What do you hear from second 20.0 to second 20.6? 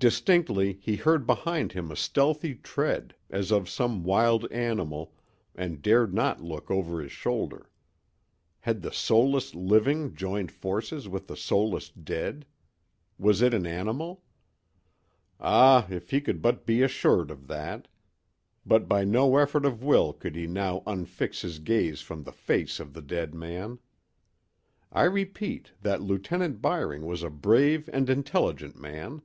could he